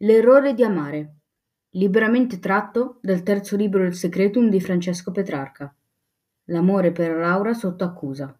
L'errore 0.00 0.52
di 0.52 0.62
amare, 0.62 1.20
liberamente 1.70 2.38
tratto 2.38 2.98
dal 3.00 3.22
terzo 3.22 3.56
libro 3.56 3.80
del 3.80 3.94
Secretum 3.94 4.50
di 4.50 4.60
Francesco 4.60 5.10
Petrarca. 5.10 5.74
L'amore 6.50 6.92
per 6.92 7.16
Laura 7.16 7.54
sotto 7.54 7.82
accusa. 7.82 8.38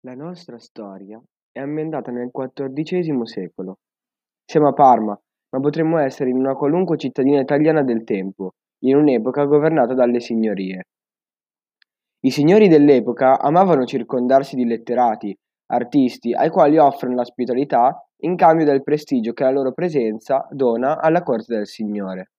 La 0.00 0.14
nostra 0.14 0.58
storia 0.58 1.18
è 1.50 1.60
ambientata 1.60 2.10
nel 2.10 2.30
XIV 2.30 3.22
secolo. 3.22 3.78
Siamo 4.48 4.68
a 4.68 4.72
Parma, 4.72 5.20
ma 5.50 5.60
potremmo 5.60 5.98
essere 5.98 6.30
in 6.30 6.36
una 6.36 6.54
qualunque 6.54 6.96
cittadina 6.96 7.40
italiana 7.40 7.82
del 7.82 8.04
tempo, 8.04 8.52
in 8.84 8.94
un'epoca 8.94 9.44
governata 9.44 9.92
dalle 9.92 10.20
signorie. 10.20 10.84
I 12.20 12.30
signori 12.30 12.68
dell'epoca 12.68 13.40
amavano 13.40 13.84
circondarsi 13.84 14.54
di 14.54 14.64
letterati, 14.64 15.36
artisti, 15.72 16.32
ai 16.32 16.50
quali 16.50 16.78
offrono 16.78 17.16
l'ospitalità 17.16 18.00
in 18.20 18.36
cambio 18.36 18.64
del 18.64 18.84
prestigio 18.84 19.32
che 19.32 19.42
la 19.42 19.50
loro 19.50 19.72
presenza 19.72 20.46
dona 20.52 21.00
alla 21.00 21.24
corte 21.24 21.56
del 21.56 21.66
Signore. 21.66 22.30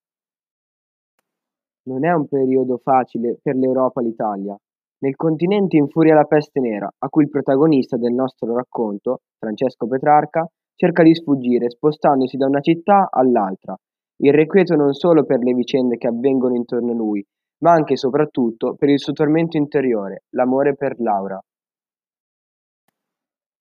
Non 1.88 2.06
è 2.06 2.12
un 2.12 2.26
periodo 2.26 2.78
facile 2.82 3.38
per 3.42 3.54
l'Europa 3.54 4.00
l'Italia. 4.00 4.56
Nel 5.00 5.14
continente 5.14 5.76
infuria 5.76 6.14
la 6.14 6.24
peste 6.24 6.58
nera, 6.60 6.90
a 6.98 7.08
cui 7.08 7.24
il 7.24 7.30
protagonista 7.30 7.98
del 7.98 8.14
nostro 8.14 8.56
racconto, 8.56 9.20
Francesco 9.38 9.86
Petrarca, 9.86 10.48
cerca 10.78 11.02
di 11.02 11.12
sfuggire 11.12 11.70
spostandosi 11.70 12.36
da 12.36 12.46
una 12.46 12.60
città 12.60 13.08
all'altra, 13.10 13.76
irrequieto 14.18 14.76
non 14.76 14.92
solo 14.92 15.24
per 15.24 15.40
le 15.40 15.52
vicende 15.52 15.96
che 15.96 16.06
avvengono 16.06 16.54
intorno 16.54 16.92
a 16.92 16.94
lui, 16.94 17.24
ma 17.64 17.72
anche 17.72 17.94
e 17.94 17.96
soprattutto 17.96 18.76
per 18.76 18.88
il 18.88 19.00
suo 19.00 19.12
tormento 19.12 19.56
interiore, 19.56 20.22
l'amore 20.36 20.76
per 20.76 21.00
Laura. 21.00 21.42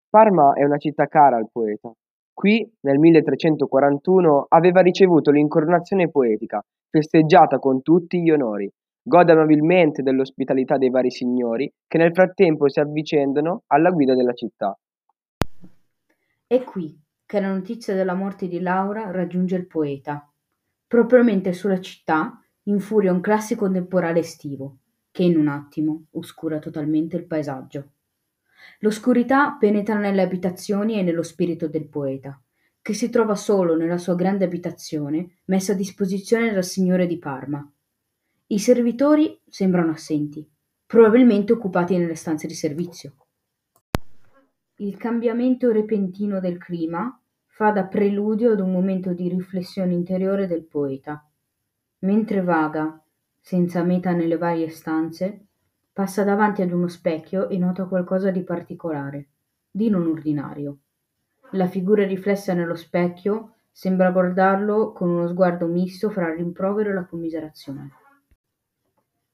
Parma 0.09 0.53
è 0.53 0.63
una 0.63 0.77
città 0.77 1.07
cara 1.07 1.37
al 1.37 1.49
poeta. 1.51 1.91
Qui, 2.31 2.71
nel 2.81 2.99
1341, 2.99 4.45
aveva 4.49 4.81
ricevuto 4.81 5.31
l'incoronazione 5.31 6.11
poetica, 6.11 6.63
festeggiata 6.87 7.57
con 7.57 7.81
tutti 7.81 8.21
gli 8.21 8.29
onori. 8.29 8.71
Gode 9.01 9.31
amabilmente 9.31 10.03
dell'ospitalità 10.03 10.77
dei 10.77 10.91
vari 10.91 11.09
signori 11.09 11.71
che 11.87 11.97
nel 11.97 12.13
frattempo 12.13 12.69
si 12.69 12.79
avvicendano 12.79 13.63
alla 13.67 13.89
guida 13.89 14.13
della 14.13 14.33
città. 14.33 14.77
È 16.45 16.63
qui 16.63 17.05
che 17.27 17.41
la 17.41 17.53
notizia 17.53 17.93
della 17.93 18.13
morte 18.13 18.47
di 18.47 18.61
Laura 18.61 19.11
raggiunge 19.11 19.57
il 19.57 19.67
poeta. 19.67 20.31
Propriamente 20.87 21.51
sulla 21.51 21.81
città 21.81 22.41
infuria 22.63 23.11
un 23.11 23.19
classico 23.19 23.69
temporale 23.69 24.19
estivo, 24.19 24.77
che 25.11 25.23
in 25.23 25.37
un 25.37 25.49
attimo 25.49 26.05
oscura 26.11 26.57
totalmente 26.59 27.17
il 27.17 27.27
paesaggio. 27.27 27.91
L'oscurità 28.79 29.57
penetra 29.59 29.97
nelle 29.99 30.21
abitazioni 30.21 30.97
e 30.97 31.03
nello 31.03 31.21
spirito 31.21 31.67
del 31.67 31.89
poeta, 31.89 32.41
che 32.81 32.93
si 32.93 33.09
trova 33.09 33.35
solo 33.35 33.75
nella 33.75 33.97
sua 33.97 34.15
grande 34.15 34.45
abitazione 34.45 35.39
messa 35.45 35.73
a 35.73 35.75
disposizione 35.75 36.53
dal 36.53 36.63
signore 36.63 37.07
di 37.07 37.19
Parma. 37.19 37.69
I 38.47 38.59
servitori 38.59 39.37
sembrano 39.49 39.91
assenti, 39.91 40.49
probabilmente 40.85 41.51
occupati 41.51 41.97
nelle 41.97 42.15
stanze 42.15 42.47
di 42.47 42.53
servizio. 42.53 43.26
Il 44.79 44.95
cambiamento 44.95 45.71
repentino 45.71 46.39
del 46.39 46.59
clima 46.59 47.19
fa 47.47 47.71
da 47.71 47.85
preludio 47.85 48.51
ad 48.51 48.59
un 48.59 48.71
momento 48.71 49.11
di 49.11 49.27
riflessione 49.27 49.93
interiore 49.93 50.45
del 50.45 50.65
poeta. 50.65 51.27
Mentre 52.01 52.43
vaga, 52.43 53.03
senza 53.39 53.81
meta 53.81 54.11
nelle 54.11 54.37
varie 54.37 54.69
stanze, 54.69 55.47
passa 55.91 56.23
davanti 56.23 56.61
ad 56.61 56.71
uno 56.71 56.87
specchio 56.87 57.49
e 57.49 57.57
nota 57.57 57.85
qualcosa 57.85 58.29
di 58.29 58.43
particolare, 58.43 59.29
di 59.71 59.89
non 59.89 60.05
ordinario. 60.05 60.77
La 61.53 61.65
figura 61.65 62.05
riflessa 62.05 62.53
nello 62.53 62.75
specchio 62.75 63.55
sembra 63.71 64.11
guardarlo 64.11 64.91
con 64.91 65.09
uno 65.09 65.27
sguardo 65.27 65.65
misto 65.65 66.11
fra 66.11 66.29
il 66.29 66.35
rimprovero 66.35 66.91
e 66.91 66.93
la 66.93 67.05
commiserazione. 67.07 67.93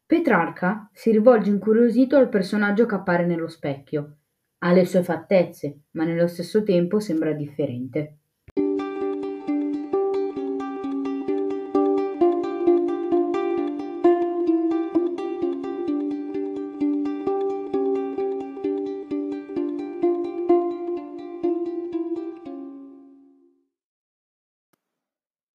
Petrarca 0.05 0.89
si 0.93 1.11
rivolge 1.11 1.49
incuriosito 1.49 2.15
al 2.15 2.29
personaggio 2.29 2.85
che 2.85 2.95
appare 2.95 3.25
nello 3.25 3.49
specchio 3.49 4.19
ha 4.65 4.71
le 4.71 4.85
sue 4.85 5.03
fattezze, 5.03 5.81
ma 5.91 6.05
nello 6.05 6.25
stesso 6.25 6.63
tempo 6.63 7.01
sembra 7.01 7.33
differente. 7.33 8.19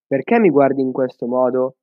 Perché 0.07 0.39
mi 0.39 0.51
guardi 0.51 0.83
in 0.83 0.93
questo 0.93 1.27
modo? 1.27 1.77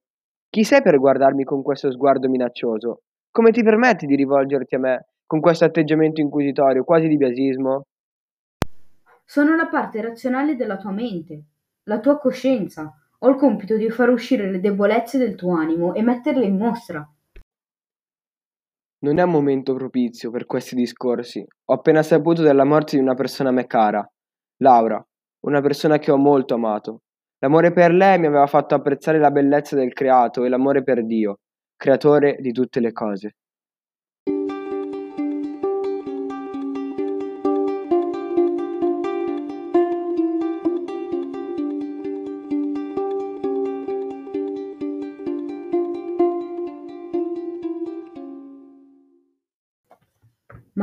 Chi 0.50 0.64
sei 0.64 0.84
per 0.84 1.00
guardarmi 1.00 1.44
con 1.44 1.64
questo 1.64 1.92
sguardo 1.92 2.30
minaccioso? 2.30 3.02
Come 3.32 3.50
ti 3.52 3.64
permetti 3.64 4.06
di 4.06 4.16
rivolgerti 4.16 4.76
a 4.76 4.80
me 4.80 5.06
con 5.26 5.40
questo 5.40 5.66
atteggiamento 5.66 6.22
inquisitorio, 6.22 6.84
quasi 6.84 7.08
di 7.08 7.18
biasismo? 7.18 7.84
Sono 9.24 9.56
la 9.56 9.68
parte 9.68 10.02
razionale 10.02 10.56
della 10.56 10.78
tua 10.78 10.92
mente, 10.92 11.44
la 11.84 12.00
tua 12.00 12.18
coscienza. 12.18 12.94
Ho 13.20 13.30
il 13.30 13.36
compito 13.38 13.76
di 13.76 13.90
far 13.90 14.10
uscire 14.10 14.52
le 14.52 14.60
debolezze 14.60 15.18
del 15.18 15.36
tuo 15.36 15.56
animo 15.56 15.94
e 15.94 16.04
metterle 16.04 16.46
in 16.46 16.58
mostra. 16.58 17.08
Non 19.00 19.18
è 19.18 19.24
un 19.24 19.32
momento 19.32 19.74
propizio 19.74 20.30
per 20.30 20.46
questi 20.46 20.76
discorsi. 20.76 21.46
Ho 21.66 21.74
appena 21.74 22.04
saputo 22.04 22.42
della 22.42 22.64
morte 22.64 22.96
di 22.96 23.02
una 23.02 23.16
persona 23.16 23.50
a 23.50 23.52
me 23.52 23.66
cara, 23.66 24.08
Laura, 24.58 25.04
una 25.42 25.62
persona 25.62 25.98
che 25.98 26.12
ho 26.12 26.18
molto 26.18 26.54
amato. 26.54 27.02
L'amore 27.40 27.72
per 27.72 27.92
lei 27.92 28.18
mi 28.20 28.28
aveva 28.28 28.48
fatto 28.48 28.76
apprezzare 28.76 29.20
la 29.20 29.32
bellezza 29.32 29.76
del 29.76 29.94
creato 29.94 30.44
e 30.44 30.50
l'amore 30.50 30.84
per 30.84 31.06
Dio, 31.06 31.40
creatore 31.76 32.38
di 32.40 32.52
tutte 32.52 32.80
le 32.80 32.92
cose. 32.92 33.36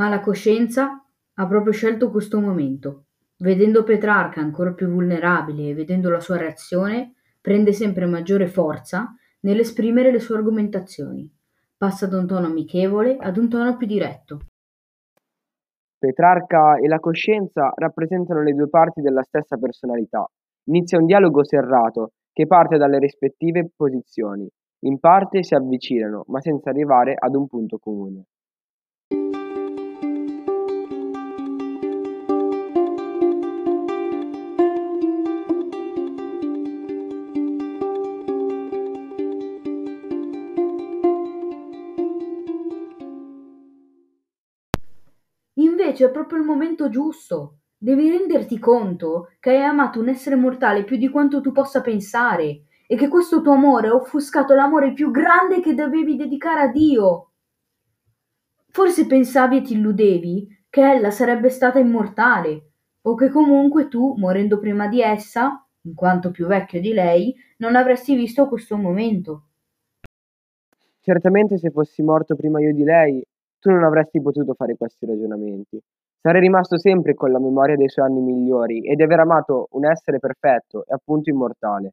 Ma 0.03 0.09
la 0.09 0.19
coscienza 0.19 1.01
ha 1.35 1.47
proprio 1.47 1.73
scelto 1.73 2.11
questo 2.11 2.41
momento. 2.41 3.05
Vedendo 3.39 3.85
Petrarca 3.85 4.41
ancora 4.41 4.73
più 4.73 4.89
vulnerabile 4.89 5.69
e 5.69 5.75
vedendo 5.75 6.11
la 6.11 6.19
sua 6.19 6.37
reazione, 6.37 7.15
prende 7.41 7.73
sempre 7.73 8.07
maggiore 8.07 8.49
forza 8.49 9.15
nell'esprimere 9.43 10.11
le 10.11 10.19
sue 10.19 10.39
argomentazioni. 10.39 11.33
Passa 11.77 12.09
da 12.09 12.19
un 12.19 12.27
tono 12.27 12.47
amichevole 12.47 13.17
ad 13.17 13.37
un 13.37 13.49
tono 13.49 13.77
più 13.77 13.87
diretto. 13.87 14.41
Petrarca 15.97 16.79
e 16.79 16.89
la 16.89 16.99
coscienza 16.99 17.73
rappresentano 17.73 18.43
le 18.43 18.55
due 18.55 18.69
parti 18.69 19.03
della 19.03 19.23
stessa 19.23 19.57
personalità. 19.57 20.29
Inizia 20.65 20.99
un 20.99 21.07
dialogo 21.07 21.45
serrato 21.45 22.15
che 22.33 22.49
parte 22.49 22.77
dalle 22.77 22.99
rispettive 22.99 23.71
posizioni. 23.77 24.49
In 24.81 24.99
parte 24.99 25.45
si 25.45 25.55
avvicinano, 25.55 26.25
ma 26.27 26.41
senza 26.41 26.71
arrivare 26.71 27.15
ad 27.17 27.37
un 27.37 27.47
punto 27.47 27.79
comune. 27.79 28.25
Invece 45.93 46.09
è 46.09 46.11
proprio 46.11 46.39
il 46.39 46.47
momento 46.47 46.89
giusto. 46.89 47.59
Devi 47.77 48.09
renderti 48.09 48.59
conto 48.59 49.29
che 49.39 49.51
hai 49.51 49.63
amato 49.63 50.01
un 50.01 50.09
essere 50.09 50.37
mortale 50.37 50.85
più 50.85 50.97
di 50.97 51.11
quanto 51.11 51.43
tu 51.43 51.53
possa 51.53 51.83
pensare 51.83 52.63
e 52.87 52.97
che 52.97 53.09
questo 53.09 53.43
tuo 53.43 53.53
amore 53.53 53.89
ha 53.89 53.95
offuscato 53.95 54.55
l'amore 54.55 54.95
più 54.95 55.11
grande 55.11 55.61
che 55.61 55.75
dovevi 55.75 56.17
dedicare 56.17 56.61
a 56.61 56.69
Dio. 56.69 57.33
Forse 58.71 59.07
pensavi 59.07 59.59
e 59.59 59.61
ti 59.61 59.75
illudevi 59.75 60.65
che 60.71 60.81
ella 60.81 61.11
sarebbe 61.11 61.51
stata 61.51 61.79
immortale 61.79 62.71
o 63.03 63.15
che 63.15 63.29
comunque 63.29 63.89
tu, 63.89 64.15
morendo 64.17 64.59
prima 64.59 64.89
di 64.89 65.03
essa, 65.03 65.63
in 65.83 65.95
quanto 65.95 66.31
più 66.31 66.47
vecchio 66.47 66.81
di 66.81 66.95
lei, 66.95 67.35
non 67.59 67.77
avresti 67.77 68.15
visto 68.15 68.49
questo 68.49 68.79
momento. 68.79 69.49
Certamente 71.01 71.59
se 71.59 71.71
fossi 71.71 72.03
morto 72.03 72.35
prima 72.35 72.61
io 72.61 72.73
di 72.73 72.85
lei, 72.85 73.23
tu 73.63 73.71
non 73.71 73.85
avresti 73.85 74.21
potuto 74.21 74.55
fare 74.55 74.77
questi 74.77 75.07
ragionamenti. 75.07 75.81
Sarei 76.21 76.41
rimasto 76.41 76.77
sempre 76.79 77.15
con 77.15 77.31
la 77.31 77.39
memoria 77.39 77.77
dei 77.77 77.89
suoi 77.89 78.07
anni 78.07 78.21
migliori 78.21 78.81
e 78.81 78.97
di 78.97 79.05
aver 79.05 79.21
amato 79.21 79.69
un 79.71 79.87
essere 79.87 80.19
perfetto 80.19 80.85
e 80.85 80.93
appunto 80.93 81.31
immortale. 81.31 81.93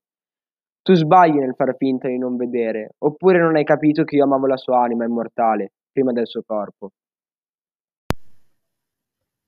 Tu 0.82 0.96
sbagli 0.96 1.38
nel 1.38 1.54
far 1.56 1.76
finta 1.78 2.08
di 2.08 2.18
non 2.18 2.38
vedere, 2.38 2.96
oppure 2.98 3.38
non 3.38 3.56
hai 3.56 3.64
capito 3.64 4.04
che 4.04 4.16
io 4.16 4.24
amavo 4.24 4.48
la 4.48 4.58
sua 4.58 4.82
anima 4.82 5.06
immortale 5.06 5.74
prima 5.92 6.12
del 6.12 6.26
suo 6.26 6.42
corpo. 6.44 6.90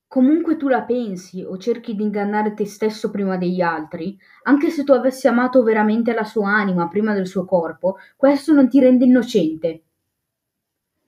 Comunque 0.06 0.56
tu 0.56 0.68
la 0.68 0.82
pensi 0.82 1.42
o 1.42 1.56
cerchi 1.56 1.96
di 1.96 2.04
ingannare 2.04 2.54
te 2.54 2.66
stesso 2.66 3.10
prima 3.10 3.36
degli 3.36 3.60
altri, 3.60 4.16
anche 4.44 4.70
se 4.70 4.84
tu 4.84 4.92
avessi 4.92 5.26
amato 5.26 5.64
veramente 5.64 6.12
la 6.12 6.22
sua 6.22 6.50
anima 6.50 6.86
prima 6.86 7.14
del 7.14 7.26
suo 7.26 7.44
corpo, 7.44 7.96
questo 8.16 8.52
non 8.52 8.68
ti 8.68 8.78
rende 8.78 9.06
innocente. 9.06 9.82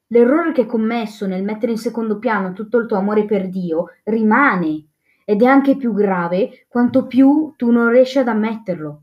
L'errore 0.08 0.52
che 0.52 0.62
hai 0.62 0.66
commesso 0.66 1.26
nel 1.26 1.42
mettere 1.42 1.72
in 1.72 1.78
secondo 1.78 2.18
piano 2.18 2.52
tutto 2.52 2.78
il 2.78 2.86
tuo 2.86 2.96
amore 2.96 3.24
per 3.24 3.48
Dio 3.48 3.86
rimane 4.04 4.88
ed 5.24 5.42
è 5.42 5.46
anche 5.46 5.76
più 5.76 5.94
grave 5.94 6.66
quanto 6.68 7.06
più 7.06 7.54
tu 7.56 7.70
non 7.70 7.88
riesci 7.88 8.18
ad 8.18 8.28
ammetterlo. 8.28 9.02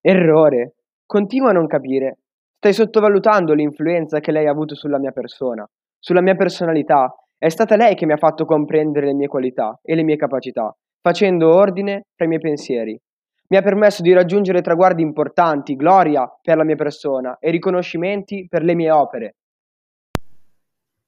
Errore. 0.00 0.74
Continua 1.04 1.50
a 1.50 1.52
non 1.52 1.66
capire. 1.66 2.18
Stai 2.56 2.72
sottovalutando 2.72 3.52
l'influenza 3.52 4.20
che 4.20 4.32
lei 4.32 4.46
ha 4.46 4.50
avuto 4.50 4.74
sulla 4.74 4.98
mia 4.98 5.12
persona, 5.12 5.68
sulla 5.98 6.22
mia 6.22 6.34
personalità 6.34 7.14
è 7.38 7.48
stata 7.50 7.76
lei 7.76 7.94
che 7.94 8.06
mi 8.06 8.12
ha 8.12 8.16
fatto 8.16 8.46
comprendere 8.46 9.06
le 9.06 9.14
mie 9.14 9.28
qualità 9.28 9.78
e 9.82 9.94
le 9.94 10.02
mie 10.02 10.16
capacità, 10.16 10.74
facendo 11.02 11.54
ordine 11.54 12.06
tra 12.14 12.24
i 12.24 12.28
miei 12.28 12.40
pensieri. 12.40 12.98
Mi 13.48 13.56
ha 13.56 13.62
permesso 13.62 14.02
di 14.02 14.12
raggiungere 14.12 14.60
traguardi 14.60 15.02
importanti, 15.02 15.76
gloria 15.76 16.28
per 16.42 16.56
la 16.56 16.64
mia 16.64 16.74
persona 16.74 17.38
e 17.38 17.50
riconoscimenti 17.50 18.46
per 18.48 18.64
le 18.64 18.74
mie 18.74 18.90
opere. 18.90 19.36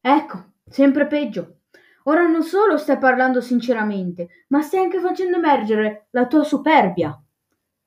Ecco, 0.00 0.44
sempre 0.68 1.06
peggio. 1.06 1.56
Ora 2.04 2.26
non 2.26 2.42
solo 2.42 2.78
stai 2.78 2.96
parlando 2.96 3.40
sinceramente, 3.40 4.28
ma 4.48 4.62
stai 4.62 4.80
anche 4.80 5.00
facendo 5.00 5.36
emergere 5.36 6.06
la 6.10 6.26
tua 6.26 6.44
superbia, 6.44 7.20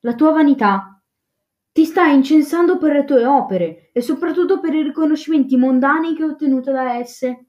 la 0.00 0.14
tua 0.14 0.32
vanità. 0.32 1.00
Ti 1.72 1.84
stai 1.84 2.14
incensando 2.14 2.76
per 2.76 2.92
le 2.92 3.04
tue 3.04 3.24
opere 3.24 3.90
e 3.92 4.02
soprattutto 4.02 4.60
per 4.60 4.74
i 4.74 4.82
riconoscimenti 4.82 5.56
mondani 5.56 6.14
che 6.14 6.22
hai 6.22 6.28
ottenuto 6.28 6.70
da 6.70 6.98
esse. 6.98 7.46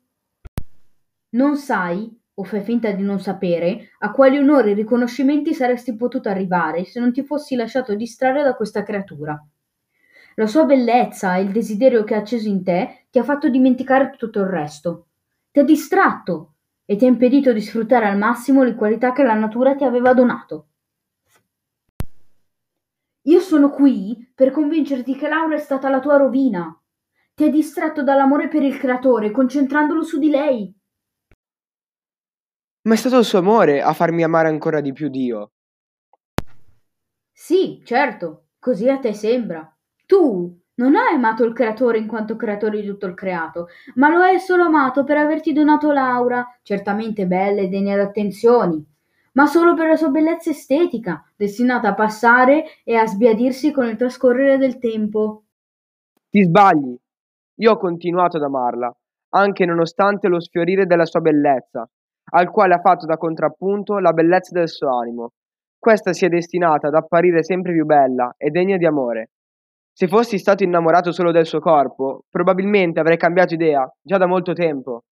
Non 1.32 1.58
sai, 1.58 2.10
o 2.36 2.44
fai 2.44 2.62
finta 2.62 2.92
di 2.92 3.04
non 3.04 3.20
sapere, 3.20 3.90
a 4.00 4.12
quali 4.12 4.38
onori 4.38 4.72
e 4.72 4.74
riconoscimenti 4.74 5.54
saresti 5.54 5.96
potuto 5.96 6.30
arrivare 6.30 6.84
se 6.86 7.00
non 7.00 7.12
ti 7.12 7.24
fossi 7.24 7.56
lasciato 7.56 7.96
distrarre 7.96 8.44
da 8.44 8.56
questa 8.56 8.84
creatura. 8.84 9.40
La 10.36 10.48
sua 10.48 10.66
bellezza 10.66 11.36
e 11.36 11.44
il 11.44 11.52
desiderio 11.52 12.04
che 12.04 12.16
ha 12.16 12.20
acceso 12.20 12.48
in 12.48 12.64
te 12.64 13.06
ti 13.12 13.20
ha 13.20 13.24
fatto 13.24 13.50
dimenticare 13.50 14.16
tutto 14.18 14.40
il 14.40 14.48
resto. 14.48 15.08
Ti 15.52 15.60
ha 15.60 15.64
distratto 15.64 16.54
e 16.86 16.96
ti 16.96 17.06
ha 17.06 17.08
impedito 17.08 17.54
di 17.54 17.62
sfruttare 17.62 18.08
al 18.08 18.18
massimo 18.18 18.64
le 18.64 18.74
qualità 18.74 19.12
che 19.12 19.24
la 19.24 19.36
natura 19.36 19.76
ti 19.76 19.84
aveva 19.84 20.14
donato. 20.14 20.68
Io 23.28 23.40
sono 23.40 23.70
qui 23.70 24.32
per 24.34 24.52
convincerti 24.52 25.16
che 25.16 25.28
Laura 25.30 25.56
è 25.56 25.60
stata 25.60 25.90
la 25.90 26.00
tua 26.00 26.18
rovina. 26.18 26.78
Ti 27.36 27.46
ha 27.46 27.50
distratto 27.50 28.04
dall'amore 28.04 28.48
per 28.48 28.64
il 28.64 28.78
creatore, 28.78 29.32
concentrandolo 29.32 30.04
su 30.04 30.20
di 30.20 30.30
lei. 30.30 30.76
Ma 32.86 32.96
è 32.96 32.98
stato 32.98 33.18
il 33.18 33.24
suo 33.24 33.40
amore 33.40 33.82
a 33.82 33.94
farmi 33.94 34.24
amare 34.24 34.50
ancora 34.50 34.82
di 34.82 34.92
più 34.92 35.08
Dio. 35.08 35.52
Sì, 37.32 37.82
certo, 37.86 38.48
così 38.60 38.90
a 38.90 39.00
te 39.00 39.14
sembra. 39.14 39.74
Tu 40.06 40.62
non 40.76 40.96
hai 40.96 41.16
amato 41.16 41.46
il 41.46 41.54
creatore 41.54 42.00
in 42.00 42.08
quanto 42.08 42.36
creatore 42.36 42.82
di 42.82 42.88
tutto 42.88 43.06
il 43.06 43.14
creato, 43.14 43.68
ma 43.96 44.10
lo 44.10 44.20
hai 44.20 44.38
solo 44.38 44.64
amato 44.64 45.06
per 45.06 45.16
averti 45.16 45.54
donato 45.54 45.92
Laura, 45.92 46.46
certamente 46.62 47.26
bella 47.26 47.62
e 47.62 47.70
degna 47.70 47.96
d'attenzioni, 47.96 48.86
ma 49.34 49.46
solo 49.46 49.76
per 49.76 49.88
la 49.88 49.96
sua 49.96 50.10
bellezza 50.10 50.50
estetica, 50.50 51.24
destinata 51.38 51.90
a 51.90 51.94
passare 51.94 52.66
e 52.84 52.96
a 52.96 53.08
sbiadirsi 53.08 53.72
con 53.72 53.88
il 53.88 53.96
trascorrere 53.96 54.58
del 54.58 54.78
tempo. 54.80 55.44
Ti 56.30 56.44
sbagli. 56.44 56.98
Io 57.58 57.72
ho 57.72 57.78
continuato 57.78 58.36
ad 58.38 58.44
amarla, 58.44 58.94
anche 59.30 59.66
nonostante 59.66 60.28
lo 60.28 60.42
sfiorire 60.42 60.86
della 60.86 61.06
sua 61.06 61.22
bellezza, 61.22 61.88
al 62.36 62.50
quale 62.50 62.74
ha 62.74 62.80
fatto 62.80 63.06
da 63.06 63.18
contrappunto 63.18 64.00
la 64.00 64.12
bellezza 64.12 64.58
del 64.58 64.70
suo 64.70 64.98
animo. 64.98 65.32
Questa 65.78 66.14
si 66.14 66.26
è 66.26 66.30
destinata 66.30 66.88
ad 66.88 66.96
apparire 66.96 67.44
sempre 67.44 67.74
più 67.74 67.86
bella 67.86 68.34
e 68.38 68.50
degna 68.50 68.78
di 68.78 68.86
amore. 68.86 69.32
Se 69.92 70.08
fossi 70.08 70.40
stato 70.40 70.64
innamorato 70.64 71.12
solo 71.12 71.32
del 71.32 71.46
suo 71.46 71.60
corpo, 71.60 72.24
probabilmente 72.30 73.00
avrei 73.00 73.18
cambiato 73.18 73.54
idea 73.54 73.88
già 74.02 74.18
da 74.18 74.26
molto 74.26 74.54
tempo. 74.54 75.04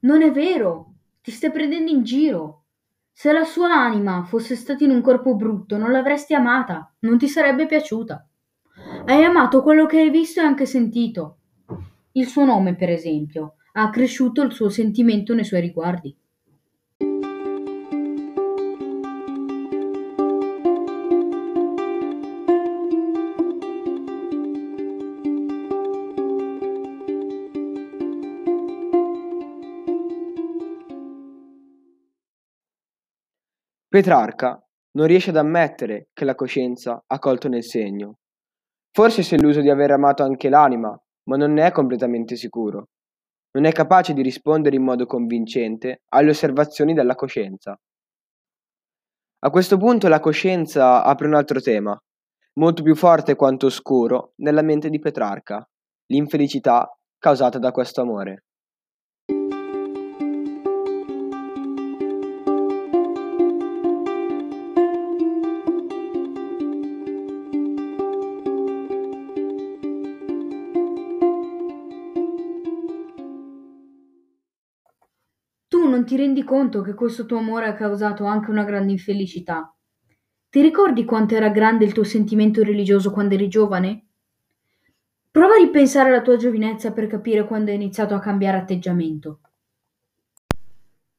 Non 0.00 0.22
è 0.22 0.30
vero, 0.30 0.92
ti 1.22 1.32
stai 1.32 1.50
prendendo 1.50 1.90
in 1.90 2.04
giro. 2.04 2.64
Se 3.12 3.32
la 3.32 3.42
sua 3.42 3.72
anima 3.72 4.22
fosse 4.24 4.54
stata 4.54 4.84
in 4.84 4.90
un 4.90 5.00
corpo 5.00 5.34
brutto, 5.34 5.76
non 5.76 5.90
l'avresti 5.90 6.34
amata, 6.34 6.94
non 7.00 7.18
ti 7.18 7.26
sarebbe 7.26 7.66
piaciuta. 7.66 8.24
Hai 9.06 9.24
amato 9.24 9.62
quello 9.62 9.86
che 9.86 9.98
hai 9.98 10.10
visto 10.10 10.40
e 10.40 10.44
anche 10.44 10.66
sentito. 10.66 11.38
Il 12.12 12.26
suo 12.26 12.44
nome, 12.44 12.76
per 12.76 12.90
esempio 12.90 13.54
ha 13.78 13.82
accresciuto 13.82 14.42
il 14.42 14.52
suo 14.52 14.68
sentimento 14.68 15.34
nei 15.34 15.44
suoi 15.44 15.60
riguardi. 15.60 16.12
Petrarca 33.88 34.60
non 34.92 35.06
riesce 35.06 35.30
ad 35.30 35.36
ammettere 35.36 36.08
che 36.12 36.24
la 36.24 36.34
coscienza 36.34 37.04
ha 37.06 37.18
colto 37.20 37.48
nel 37.48 37.62
segno. 37.62 38.18
Forse 38.90 39.22
si 39.22 39.34
è 39.34 39.38
illuso 39.38 39.60
di 39.60 39.70
aver 39.70 39.92
amato 39.92 40.24
anche 40.24 40.48
l'anima, 40.48 41.00
ma 41.28 41.36
non 41.36 41.52
ne 41.52 41.66
è 41.66 41.70
completamente 41.70 42.34
sicuro 42.34 42.88
non 43.58 43.66
è 43.66 43.72
capace 43.72 44.14
di 44.14 44.22
rispondere 44.22 44.76
in 44.76 44.84
modo 44.84 45.04
convincente 45.04 46.02
alle 46.10 46.30
osservazioni 46.30 46.94
della 46.94 47.16
coscienza. 47.16 47.76
A 49.40 49.50
questo 49.50 49.76
punto 49.76 50.06
la 50.06 50.20
coscienza 50.20 51.02
apre 51.02 51.26
un 51.26 51.34
altro 51.34 51.60
tema, 51.60 52.00
molto 52.54 52.84
più 52.84 52.94
forte 52.94 53.34
quanto 53.34 53.66
oscuro 53.66 54.34
nella 54.36 54.62
mente 54.62 54.88
di 54.88 55.00
Petrarca, 55.00 55.68
l'infelicità 56.06 56.88
causata 57.18 57.58
da 57.58 57.72
questo 57.72 58.00
amore. 58.00 58.44
Non 75.98 76.06
ti 76.06 76.16
rendi 76.16 76.44
conto 76.44 76.80
che 76.80 76.94
questo 76.94 77.26
tuo 77.26 77.38
amore 77.38 77.66
ha 77.66 77.74
causato 77.74 78.24
anche 78.24 78.52
una 78.52 78.62
grande 78.62 78.92
infelicità. 78.92 79.74
Ti 80.48 80.62
ricordi 80.62 81.04
quanto 81.04 81.34
era 81.34 81.48
grande 81.48 81.84
il 81.84 81.92
tuo 81.92 82.04
sentimento 82.04 82.62
religioso 82.62 83.10
quando 83.10 83.34
eri 83.34 83.48
giovane? 83.48 84.06
Prova 85.28 85.54
a 85.54 85.58
ripensare 85.58 86.10
alla 86.10 86.22
tua 86.22 86.36
giovinezza 86.36 86.92
per 86.92 87.08
capire 87.08 87.44
quando 87.44 87.70
hai 87.70 87.76
iniziato 87.76 88.14
a 88.14 88.20
cambiare 88.20 88.58
atteggiamento. 88.58 89.40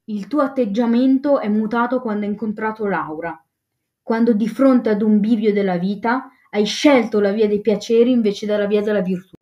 Il 0.05 0.27
tuo 0.27 0.43
atteggiamento 0.43 1.41
è 1.41 1.49
mutato 1.49 1.99
quando 1.99 2.25
hai 2.25 2.31
incontrato 2.31 2.85
Laura, 2.85 3.37
quando 4.01 4.31
di 4.31 4.47
fronte 4.47 4.87
ad 4.87 5.01
un 5.01 5.19
bivio 5.19 5.51
della 5.51 5.77
vita 5.77 6.29
hai 6.51 6.65
scelto 6.65 7.19
la 7.19 7.33
via 7.33 7.49
dei 7.49 7.59
piaceri 7.59 8.11
invece 8.11 8.45
della 8.45 8.65
via 8.65 8.81
della 8.81 9.01
virtù. 9.01 9.35